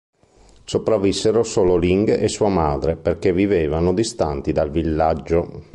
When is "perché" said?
2.95-3.31